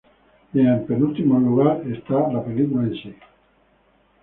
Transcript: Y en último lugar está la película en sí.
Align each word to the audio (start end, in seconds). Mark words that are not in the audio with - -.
Y 0.55 0.59
en 0.61 1.03
último 1.03 1.39
lugar 1.39 1.83
está 1.87 2.27
la 2.33 2.43
película 2.43 2.85
en 2.87 2.93
sí. 2.95 3.15